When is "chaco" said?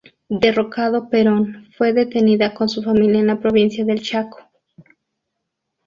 4.01-4.39